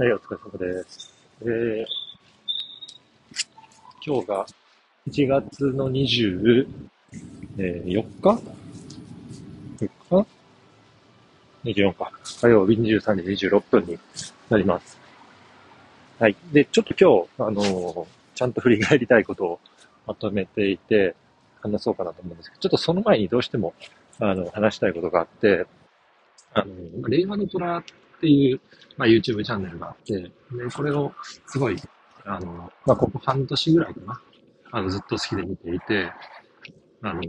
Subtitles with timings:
[0.00, 1.12] はい、お疲れ様です。
[1.42, 1.84] えー、
[4.06, 4.46] 今日が
[5.08, 6.92] 1月の24日
[7.56, 8.06] ?4
[9.82, 10.26] 日
[11.64, 12.12] ?24 か。
[12.40, 13.98] 火曜日23時26分に
[14.48, 14.96] なります。
[16.20, 16.36] はい。
[16.52, 16.94] で、ちょっと
[17.36, 18.06] 今日、あのー、
[18.36, 19.60] ちゃんと振り返りたいことを
[20.06, 21.16] まとめていて、
[21.60, 23.74] 話そうかなと思うんですけど、ちょっとその前にどうしても、
[24.20, 25.66] あの、話したいことがあって、
[26.54, 27.82] あの、令和の虎
[28.18, 28.60] っていう、
[28.96, 30.30] まあ、YouTube チャンネルがあって、で、
[30.74, 31.12] これを
[31.46, 31.76] すごい、
[32.24, 34.20] あの、まあ、ここ半年ぐらいかな。
[34.72, 36.12] あの、ずっと好きで見ていて、
[37.02, 37.20] あの、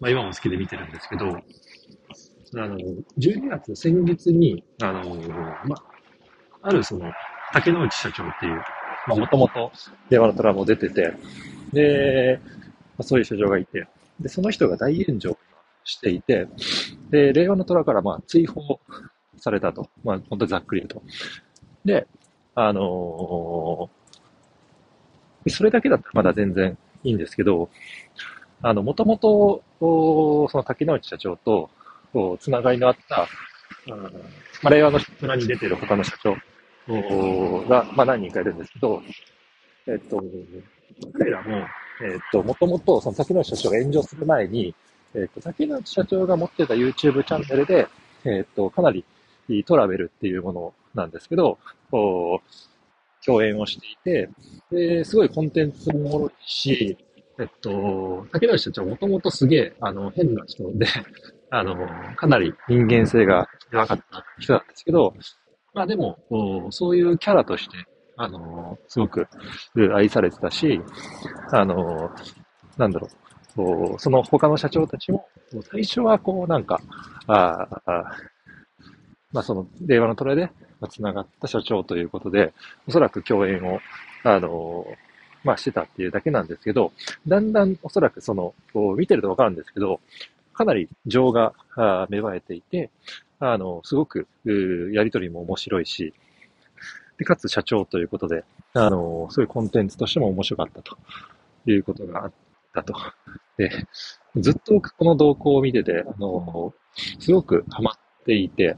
[0.00, 2.78] まあ、今も好きで見てるんですけど、あの、
[3.18, 5.16] 12月、先月に、あの、
[5.64, 5.82] まあ、
[6.62, 7.10] あるその、
[7.52, 8.56] 竹之内社長っていう、
[9.08, 9.72] まあ、もともと、
[10.10, 11.14] 電話の虎も出てて、
[11.72, 12.50] で、ま
[12.98, 13.88] あ、そういう社長がいて、
[14.20, 15.36] で、その人が大炎上
[15.84, 16.48] していて、
[17.10, 18.80] で、令和の虎からまあ追放
[19.38, 19.88] されたと。
[20.02, 21.02] まあ、本当にざっくり言うと。
[21.84, 22.06] で、
[22.54, 27.68] あのー、それだけだったらまだ全然いいんですけど、
[28.62, 31.70] あの、もともと、その竹之内社長と、
[32.40, 33.28] つながりのあった、
[34.62, 36.36] まあ、令和の虎に出てる他の社長
[37.68, 39.02] が、まあ、何人かいるんですけど、
[39.86, 40.22] えっと、
[41.18, 41.66] 彼らも、
[42.02, 44.74] えっと、もともと、その竹之内社長が炎上する前に、
[45.14, 47.88] えっと、竹之内社長が持ってた YouTube チャンネルで、
[48.24, 49.04] えっと、かなり
[49.64, 51.58] トラベルっていうものなんですけど、
[53.24, 54.28] 共演をしていて、
[54.70, 56.96] で、すごいコンテンツもおもろいし、
[57.38, 60.86] えっと、竹内社長もともとすげえ、あの、変な人で、
[61.50, 61.74] あの、
[62.16, 65.14] かなり人間性が弱かった人なんですけど、
[65.72, 66.18] まあでも、
[66.70, 67.76] そういうキャラとして、
[68.16, 69.26] あの、すごく
[69.94, 70.80] 愛されてたし、
[71.50, 72.10] あの、
[72.76, 73.08] なんだろ
[73.56, 75.26] う、その他の社長たちも、
[75.70, 76.80] 最初はこうなんか、
[77.26, 78.12] ああ
[79.34, 80.48] まあその、令和のトラで
[80.88, 82.54] 繋がった社長ということで、
[82.86, 83.80] おそらく共演を、
[84.22, 84.86] あの、
[85.42, 86.92] まあしてたっていうだけなんですけど、
[87.26, 90.00] だんだんおそらくその、こう見てるとわかるんですけど、
[90.54, 91.52] かなり情が
[92.08, 92.90] 芽生えていて、
[93.40, 94.28] あの、すごく、
[94.92, 96.14] やりとりも面白いし、
[97.18, 100.96] で、かつ社長ということで、あの、そういうコンテンツとしても面白かったと
[101.66, 102.32] いうことがあっ
[102.72, 102.94] たと。
[103.56, 103.70] で、
[104.36, 106.72] ずっとこの動向を見てて、あの、
[107.18, 107.94] すごくハマっ
[108.24, 108.76] ていて、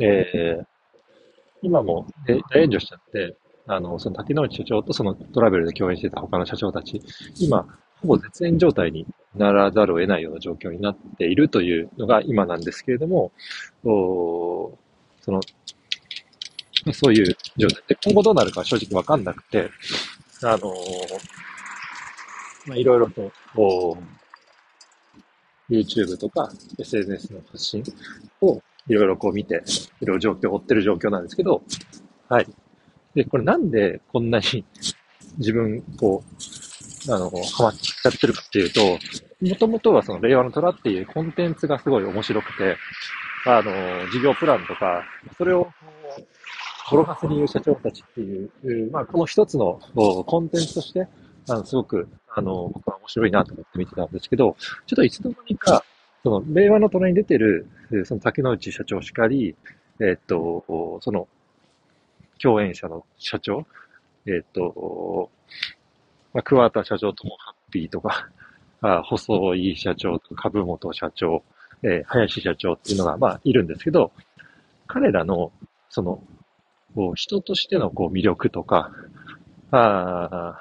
[0.00, 0.66] えー、
[1.62, 3.36] 今も大炎上しちゃって、
[3.66, 7.02] あの、その竹之内社長とそのトラベルで共演してた他の社長たち、
[7.40, 7.66] 今、
[8.00, 13.32] ほぼ絶縁状態にならざるを得ないような状況になっているというのが今なんですけれども、
[13.84, 14.78] お
[15.20, 15.40] その、
[16.92, 19.70] そういう状態で、今後どうなるか正直わかんなくて、
[20.42, 20.68] あのー、
[22.66, 23.96] まあ、いろいろと、お
[25.68, 26.48] YouTube とか
[26.78, 27.82] SNS の発信
[28.40, 29.62] をいろいろこう見て、
[30.00, 31.62] いろいろ状況を追ってる状況なんですけど、
[32.28, 32.46] はい。
[33.14, 34.64] で、これなんでこんなに
[35.38, 36.22] 自分、こ
[37.08, 38.98] う、あの、ハマっちゃってるかっていうと、
[39.40, 42.76] もともとはその令和の虎っていうコンテンツがすごい面白くて、
[43.46, 45.04] あの、事業プランとか、
[45.38, 45.68] それを、
[46.88, 51.08] 転がす理由社長たちっていう、まあ、この一つのコンテンツとして、
[51.48, 55.84] あの、すごく、あの、僕は面白いなと思って見てたんですけど、ちょっといつの間にか、
[56.26, 57.68] その、令和の隣に出てる、
[58.04, 59.54] その竹之内社長しかり、
[60.00, 61.28] えっと、その、
[62.42, 63.64] 共演者の社長、
[64.26, 65.30] えっと、
[66.34, 68.28] まあ、桑田社長ともハッピーとか、
[68.82, 71.44] あ細井社長とか、株本社長、
[71.84, 74.10] えー、林社長っていうのが、まあ、いるんですけど、
[74.88, 75.52] 彼らの、
[75.90, 76.20] その、
[76.96, 78.90] こう人としてのこう魅力とか、
[79.70, 80.60] あ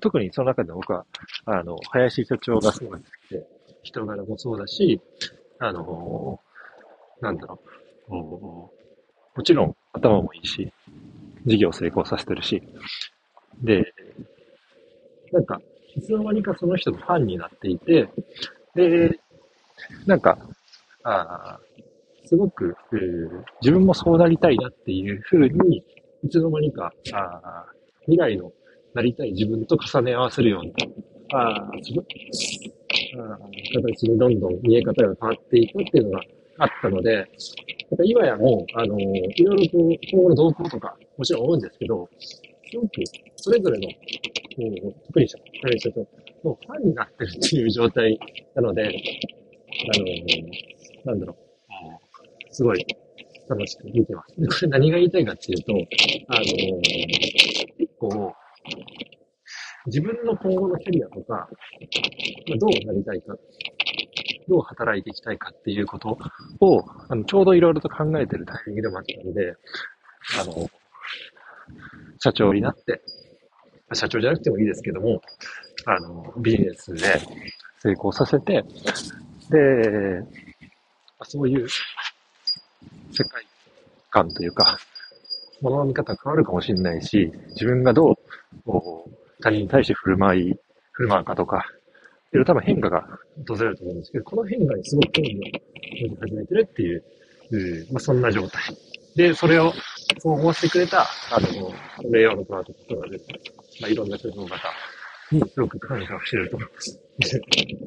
[0.00, 1.06] 特にその中で僕は、
[1.46, 3.46] あの、林社長がすごい好きで、
[3.82, 5.00] 人柄もそうだし、
[5.58, 6.40] あの、
[7.20, 7.60] なんだろ
[8.08, 8.70] う、も
[9.44, 10.72] ちろん頭もいいし、
[11.46, 12.62] 事業成功させてるし、
[13.62, 13.92] で、
[15.32, 15.60] なんか、
[15.94, 18.08] いつの間にかその人のファンになっていて、
[18.74, 19.18] で、
[20.06, 20.38] なんか、
[21.04, 21.58] あ
[22.24, 25.84] すごく、えー、自分もそうなりたいなっていうふうに、
[26.22, 27.66] いつの間にか、あ
[28.06, 28.52] 未来の
[28.94, 30.64] なりたい自分と重ね合わせるよう
[31.34, 32.04] な、あ自分、
[33.12, 36.20] 形にどんどん見え方が変わっていくっていうのが
[36.58, 37.26] あったので、やっ
[37.96, 39.78] ぱ今やもう、あの、いろいろと
[40.10, 42.42] 今後の動向とか、もちろん思うんですけど、す
[42.76, 42.88] ごく
[43.36, 45.28] それぞれの、うん、特に
[45.62, 46.00] 彼氏と、
[46.42, 48.18] もうファンになってるっていう状態
[48.54, 48.88] なので、
[49.94, 51.36] あの、なんだろ
[52.50, 52.86] う、すごい
[53.48, 54.34] 楽しく見てます。
[54.34, 55.72] これ何が言いたいかっていうと、
[56.28, 56.42] あの、
[57.78, 58.32] 結構、
[59.86, 61.48] 自分の今後のキャリアとか、
[62.58, 63.34] どうなりたいか、
[64.48, 66.18] どう働いていきたいかっていうこと
[66.60, 69.54] を、あのちょうどいろいろと考えてるタイミングでもあったので、
[70.40, 70.70] あの、
[72.18, 73.02] 社長になって、
[73.92, 75.20] 社長じゃなくてもいいですけども、
[75.86, 77.20] あの、ビジネスで
[77.80, 78.64] 成功させて、
[79.50, 80.22] で、
[81.24, 81.66] そういう
[83.10, 83.44] 世界
[84.10, 84.78] 観というか、
[85.60, 88.14] 物の見方変わるかもしれないし、自分がどう
[89.42, 90.54] 他人に対して振る舞い、
[90.92, 91.66] 振る舞うかとか、
[92.32, 93.06] いろいろ多分変化が
[93.46, 95.36] 訪れると思うんですけど、この変化にすごく興味を
[96.10, 97.04] 持ち始めてるっていう、
[97.50, 98.62] うまあ、そんな状態。
[99.14, 99.72] で、それを、
[100.18, 101.72] そう思わせてくれた、あの、
[102.10, 102.78] 令和のプラとか
[103.08, 103.18] で
[103.80, 104.56] まあ、いろんな人の方
[105.30, 107.00] にすごく感謝をしてると思います。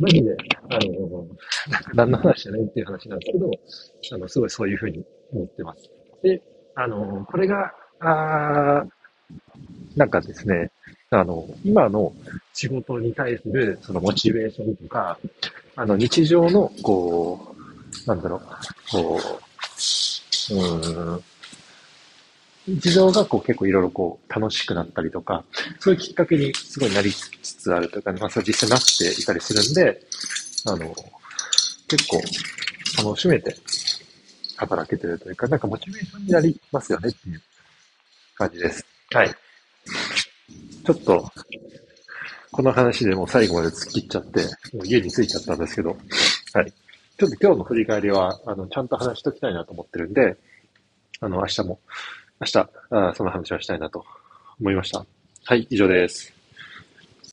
[0.00, 0.36] マジで、
[0.70, 1.26] あの、
[1.94, 3.50] 何の話じゃないっていう話なんですけど、
[4.14, 5.90] あの、すごいそういうふうに思ってます。
[6.22, 6.42] で、
[6.74, 8.84] あの、これが、あ
[9.96, 10.70] なんかですね、
[11.10, 12.12] あの、今の
[12.52, 15.18] 仕事に対するそのモチベーションとか、
[15.76, 17.54] あの、日常の、こ
[18.04, 18.40] う、なんだろう、
[18.90, 19.20] こ
[20.50, 21.24] う、うん、
[22.66, 25.44] 日常がこう結構いろいろこう楽しくなったりとか、
[25.78, 30.00] そういうきっかけにすごいなりつつあるというか、まあそう実際なっていたりするんで、
[30.66, 30.94] あの、
[31.88, 32.20] 結構
[33.02, 33.56] 楽しめて
[34.56, 37.42] 働けてるというか、なんかモチベーションになりますよねっていう
[38.34, 38.84] 感じです。
[39.14, 39.47] はい。
[40.88, 41.30] ちょっと、
[42.50, 44.40] この話でもう最後まで突っ切っちゃって、
[44.74, 45.90] もう家に着いちゃったんですけど、
[46.54, 46.72] はい。
[47.18, 50.34] ちょっと今日の振り返りは、あの、ちゃんと話しときたいなと思ってるんで、
[51.20, 51.78] あの、明日も、
[52.40, 54.02] 明日、あその話はしたいなと
[54.58, 55.04] 思いました。
[55.44, 56.37] はい、以上です。